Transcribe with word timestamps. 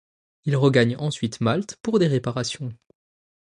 Il 0.45 0.55
regagne 0.57 0.95
ensuite 0.97 1.41
Malte 1.41 1.77
pour 1.83 1.99
des 1.99 2.07
réparations. 2.07 2.73